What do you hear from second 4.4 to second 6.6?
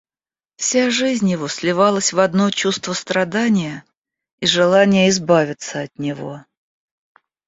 желания избавиться от него.